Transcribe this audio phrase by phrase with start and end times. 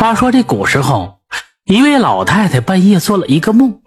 [0.00, 1.20] 话说这古时候，
[1.64, 3.82] 一位老太太半夜做了一个梦，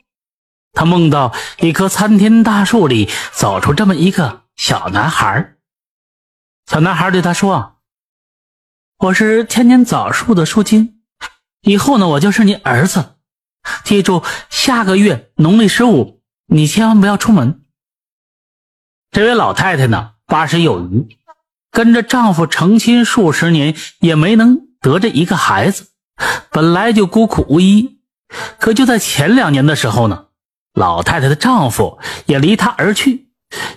[0.71, 5.55] 她梦到一棵参天大树里走出这么一个小男孩。
[6.67, 7.77] 小男孩对她说
[9.05, 11.01] ：“我是千年枣树的树精，
[11.61, 13.15] 以后呢，我就是你儿子。
[13.83, 17.63] 记住，下个月农历十五，你千万不要出门。”
[19.09, 21.07] 这位老太太呢，八十有余，
[21.71, 25.87] 跟着丈夫成亲数十年，也没能得这一个孩子。
[26.51, 27.97] 本来就孤苦无依，
[28.59, 30.25] 可就在前两年的时候呢，
[30.73, 33.27] 老太太的丈夫也离她而去。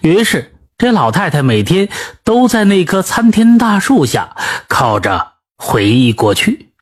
[0.02, 1.88] 于是，这老太太每天
[2.22, 4.36] 都在那棵参天大树下
[4.68, 6.72] 靠着回忆过去，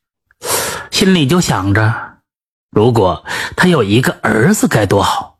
[0.91, 1.93] 心里就想着：
[2.71, 5.39] 如果她有一个儿子该多好！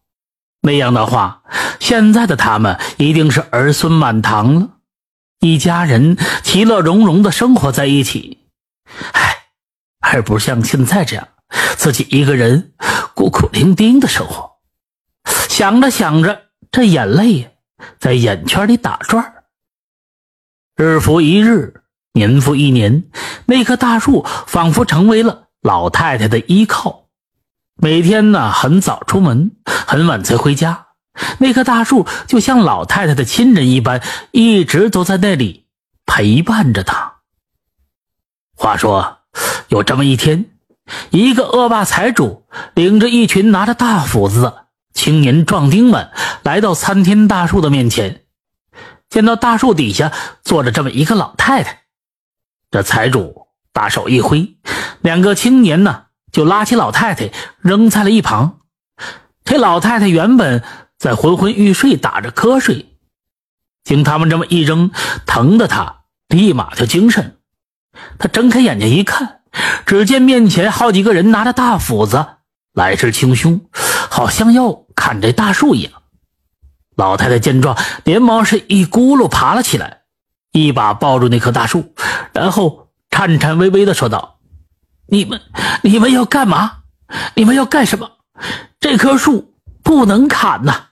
[0.62, 1.44] 那样的话，
[1.80, 4.70] 现在的他们一定是儿孙满堂了，
[5.42, 8.40] 一家人其乐融融的生活在一起。
[9.12, 9.35] 唉。
[10.14, 11.28] 而不像现在这样，
[11.76, 12.74] 自己一个人
[13.14, 14.52] 孤苦伶仃的生活。
[15.50, 17.58] 想着想着，这眼泪
[18.00, 19.34] 在眼圈里打转
[20.76, 21.82] 日复一日，
[22.14, 23.06] 年复一年，
[23.46, 27.10] 那棵大树仿佛成为了老太太的依靠。
[27.76, 30.88] 每天呢，很早出门，很晚才回家。
[31.40, 35.68] 那棵大树就像老太太的亲人一般，一直都在那里
[36.06, 37.22] 陪伴着她。
[38.56, 39.20] 话说。
[39.68, 40.46] 有这么一天，
[41.10, 46.10] 一个恶霸财主领着一群拿着大斧子的青年壮丁们
[46.44, 48.24] 来到参天大树的面前，
[49.10, 50.12] 见到大树底下
[50.44, 51.84] 坐着这么一个老太太。
[52.72, 54.58] 这财主大手一挥，
[55.02, 58.60] 两个青年呢就拉起老太太扔在了一旁。
[59.44, 60.64] 这老太太原本
[60.98, 62.98] 在昏昏欲睡，打着瞌睡，
[63.84, 64.92] 经他们这么一扔，
[65.26, 67.38] 疼的她立马就精神。
[68.20, 69.42] 他睁开眼睛一看。
[69.86, 72.26] 只见面前好几个人拿着大斧子，
[72.74, 73.62] 来势汹汹，
[74.10, 75.94] 好像要砍这大树一样。
[76.98, 80.02] 老太太见状，连忙是一咕噜爬了起来，
[80.52, 81.94] 一把抱住那棵大树，
[82.34, 84.40] 然后颤颤巍巍地说道
[85.08, 85.42] ：“你们，
[85.84, 86.80] 你们要干嘛？
[87.36, 88.12] 你们要干什么？
[88.82, 89.54] 这棵树
[89.84, 90.88] 不能砍呐！”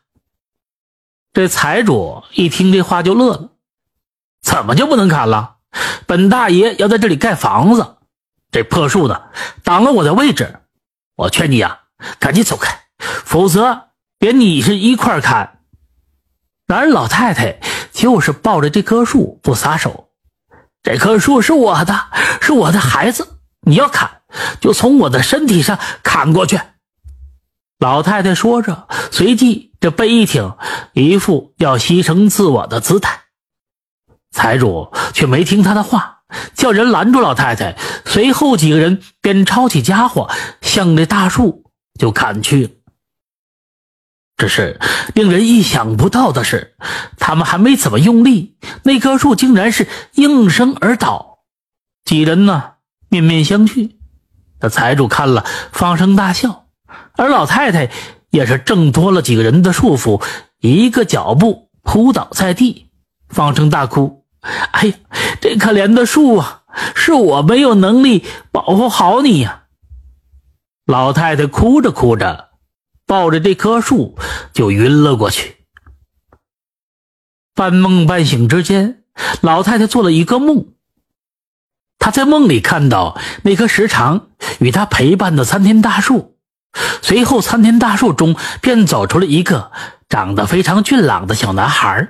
[1.33, 3.49] 这财主一听这话就乐了
[4.41, 5.52] ：“怎么就不能砍了？
[6.13, 7.95] 本大爷要在这里盖房子。”
[8.53, 9.23] 这破树呢，
[9.63, 10.59] 挡了我的位置，
[11.15, 11.79] 我劝你呀，
[12.19, 13.85] 赶紧走开，否则
[14.19, 15.61] 连你是一块砍。
[16.67, 17.59] 然而老太太
[17.91, 20.11] 就是抱着这棵树不撒手，
[20.83, 21.99] 这棵树是我的，
[22.41, 24.21] 是我的孩子，你要砍
[24.61, 26.59] 就从我的身体上砍过去。
[27.79, 30.55] 老太太说着，随即这背一挺，
[30.93, 33.21] 一副要牺牲自我的姿态。
[34.31, 36.23] 财主却没听他的话。
[36.55, 40.29] 叫人拦住老太太，随后几个人便抄起家伙
[40.61, 41.65] 向这大树
[41.99, 42.69] 就砍去了。
[44.35, 44.79] 只是
[45.13, 46.75] 令人意想不到的是，
[47.19, 51.37] 他们还没怎么用力，那棵树竟然是应声而倒。
[52.03, 52.71] 几人呢
[53.09, 53.91] 面面相觑，
[54.59, 56.65] 那财主看了放声大笑，
[57.15, 57.91] 而老太太
[58.31, 60.23] 也是挣脱了几个人的束缚，
[60.59, 62.89] 一个脚步扑倒在地，
[63.29, 64.22] 放声大哭。
[64.71, 64.95] 哎呀，
[65.41, 66.63] 这可怜的树啊，
[66.95, 69.63] 是我没有能力保护好你呀！
[70.85, 72.49] 老太太哭着哭着，
[73.07, 74.17] 抱着这棵树
[74.53, 75.57] 就晕了过去。
[77.55, 79.03] 半梦半醒之间，
[79.41, 80.67] 老太太做了一个梦。
[81.99, 84.27] 她在梦里看到那棵时常
[84.59, 86.35] 与她陪伴的参天大树，
[87.01, 89.71] 随后参天大树中便走出了一个
[90.09, 92.09] 长得非常俊朗的小男孩。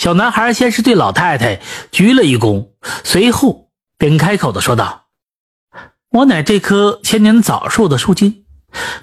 [0.00, 1.60] 小男孩先是对老太太
[1.92, 2.70] 鞠了一躬，
[3.04, 3.68] 随后
[3.98, 5.08] 便开口的说道
[6.08, 8.46] ：“我乃这棵千年枣树的树精，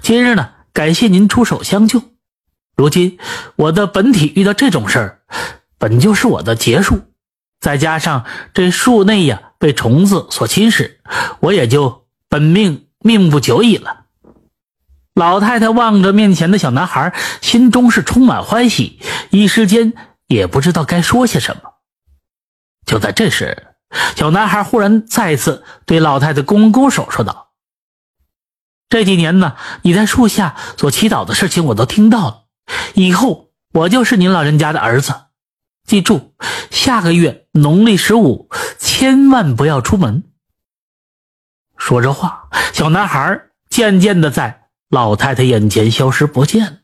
[0.02, 2.02] 今日呢，感谢您出手相救。
[2.76, 3.16] 如今
[3.54, 5.20] 我的本体遇到这种事儿，
[5.78, 7.02] 本就是我的劫数，
[7.60, 10.96] 再加上这树内呀被虫子所侵蚀，
[11.38, 14.06] 我也就本命命不久矣了。”
[15.14, 18.98] 老太太望着面前的小男孩，心中是充满欢喜，
[19.30, 19.92] 一时间。
[20.28, 21.62] 也不知道该说些什么。
[22.86, 23.74] 就在这时，
[24.14, 27.50] 小男孩忽然再次对老太太拱拱手，说道
[28.88, 32.44] ：“这几年呢，你在树下所祈祷的事情我都听到了。
[32.94, 35.14] 以后我就是您老人家的儿子，
[35.84, 36.34] 记住，
[36.70, 38.48] 下个月农历十五
[38.78, 40.24] 千万不要出门。”
[41.76, 46.78] 说着话，小男孩渐渐的在老太太眼前消失不见了。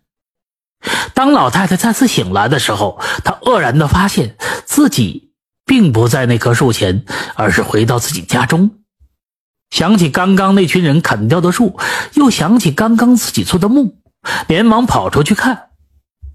[1.15, 5.33] 当老太太再次醒来的时候，她愕然的发现自己
[5.65, 7.05] 并不在那棵树前，
[7.35, 8.71] 而是回到自己家中。
[9.71, 11.79] 想起刚刚那群人砍掉的树，
[12.15, 13.93] 又想起刚刚自己做的梦，
[14.47, 15.71] 连忙跑出去看。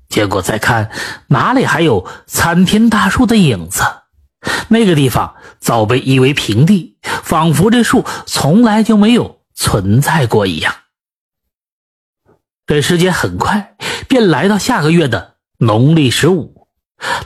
[0.09, 0.89] 结果再看，
[1.27, 3.83] 哪里还有参天大树的影子？
[4.69, 10.73] 那个地方早被夷为平地，仿佛这树从来就没有存在过一样。
[12.65, 13.75] 这时间很快
[14.09, 16.67] 便来到下个月的农历十五。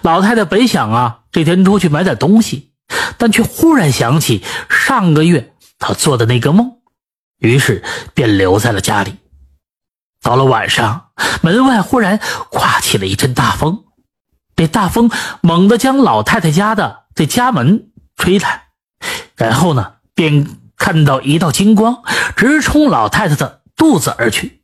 [0.04, 2.74] 老太太本想啊，这天出去买点东西，
[3.18, 6.74] 但却忽然想起上个月她做的那个梦，
[7.40, 7.84] 于是
[8.14, 9.16] 便留在了家里。
[10.22, 11.08] 到了晚上，
[11.42, 12.20] 门外忽然
[12.52, 13.86] 刮起了一阵大风，
[14.56, 15.10] 这大风
[15.42, 18.64] 猛地将老太太家的这家门吹开，
[19.36, 20.48] 然后呢，便
[20.78, 22.04] 看到一道金光
[22.36, 24.63] 直冲老太太的肚子而去。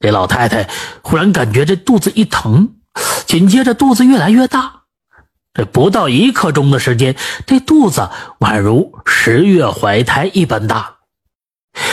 [0.00, 0.68] 这老太太
[1.02, 2.74] 忽然感觉这肚子一疼，
[3.26, 4.82] 紧接着肚子越来越大。
[5.54, 7.16] 这不到一刻钟的时间，
[7.46, 8.08] 这肚子
[8.38, 10.98] 宛如十月怀胎一般大。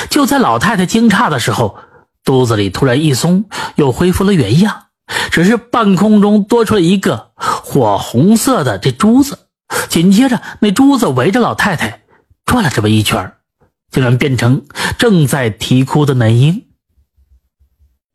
[0.10, 1.80] 就在老太太惊诧的时候，
[2.24, 4.84] 肚子里突然一松，又恢复了原样。
[5.32, 9.50] 只是半空中多出了一个火红色的这珠子，
[9.90, 12.04] 紧接着那珠子围着老太太
[12.46, 13.34] 转了这么一圈，
[13.92, 14.64] 竟然变成
[14.98, 16.66] 正在啼哭的男婴。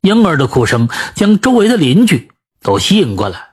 [0.01, 2.31] 婴儿的哭声将周围的邻居
[2.61, 3.51] 都吸引过来。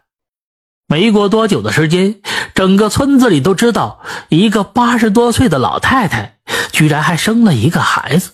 [0.86, 2.22] 没过多久的时间，
[2.54, 4.00] 整个村子里都知道，
[4.30, 6.38] 一个八十多岁的老太太
[6.72, 8.32] 居然还生了一个孩子。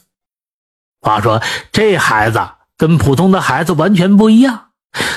[1.01, 2.41] 话说，这孩子
[2.79, 4.69] 跟普通的孩子完全不一样，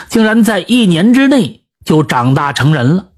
[0.09, 3.09] 竟然在一年之内就长大成人了。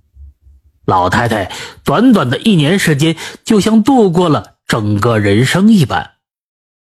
[0.85, 1.51] 老太太
[1.85, 3.15] 短短的一年时间，
[3.45, 6.15] 就像度过了整个人生一般。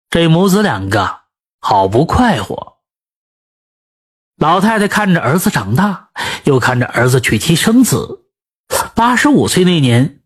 [0.09, 1.19] 这母子两个
[1.59, 2.78] 好不快活。
[4.39, 6.09] 老太太看着儿子长大，
[6.45, 8.21] 又看着儿子娶妻生子。
[8.95, 10.21] 八十五岁那年，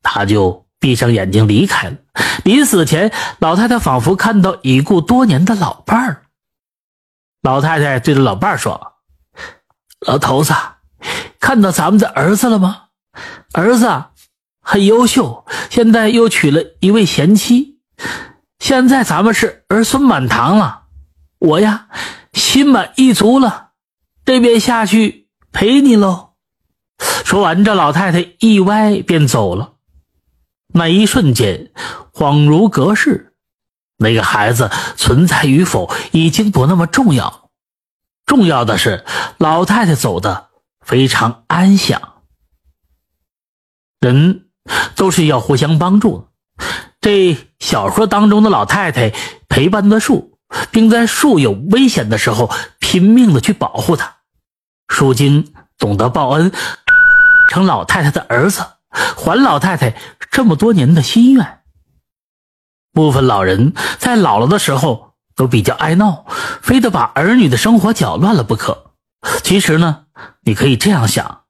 [0.00, 1.96] 他就闭上眼睛离开了。
[2.44, 6.22] 临死前，老太太仿佛看到已故多年的老伴儿。
[7.42, 8.94] 老太太对着老伴儿说
[10.06, 10.54] ：“老头子，
[11.40, 12.84] 看到咱们的儿子了吗？
[13.54, 14.04] 儿子
[14.62, 17.80] 很优秀，现在又娶了一位贤妻。
[18.60, 20.84] 现在咱们是儿孙满堂了。
[21.40, 21.88] 我呀。”
[22.38, 23.72] 心满意足了，
[24.24, 26.30] 这便下去陪你喽。
[27.24, 29.74] 说完，这老太太一歪便走了。
[30.68, 31.70] 那一瞬间，
[32.12, 33.34] 恍如隔世。
[34.00, 37.50] 那个孩子存在与否已经不那么重要，
[38.24, 39.04] 重要的是
[39.38, 40.50] 老太太走的
[40.80, 42.00] 非常安详。
[43.98, 44.50] 人
[44.94, 46.64] 都是要互相帮助的。
[47.00, 49.12] 这小说当中的老太太
[49.48, 50.37] 陪伴的树。
[50.70, 54.16] 并在树有危险的时候拼命的去保护它。
[54.88, 56.52] 树精懂得报恩，
[57.50, 58.64] 成老太太的儿子，
[59.16, 59.96] 还老太太
[60.30, 61.60] 这么多年的心愿。
[62.92, 66.24] 部分老人在老了的时候都比较爱闹，
[66.62, 68.92] 非得把儿女的生活搅乱了不可。
[69.42, 70.06] 其实呢，
[70.42, 71.42] 你可以这样想：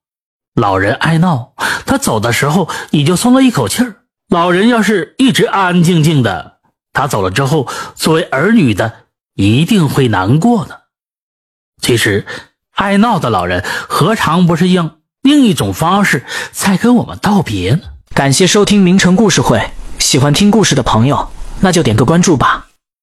[0.54, 1.54] 老人爱闹，
[1.86, 3.92] 他走的时候你就松了一口气儿；
[4.28, 6.57] 老人要是一直安安静静的。
[6.98, 9.04] 他走了之后，作为儿女的
[9.34, 10.80] 一定会难过的。
[11.80, 12.26] 其实，
[12.72, 17.82] 爱闹的老人何尝不是用另一种方式在跟我们道别呢？
[18.14, 21.30] 感谢收听名城故事会，喜欢听故事的朋友，
[21.60, 22.67] 那就点个关注吧。